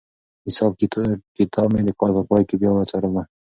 [0.47, 0.71] حساب
[1.39, 3.21] کتاب مې د کال په پای کې بیا وڅارلو.